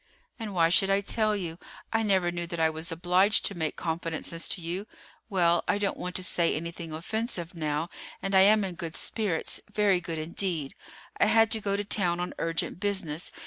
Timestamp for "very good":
9.71-10.17